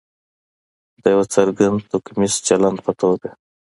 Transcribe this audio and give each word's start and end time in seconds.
د 1.03 1.03
یو 1.13 1.23
څرګند 1.33 1.77
توکمیز 1.91 2.33
چلند 2.47 2.77
په 2.85 2.91
توګه. 3.01 3.29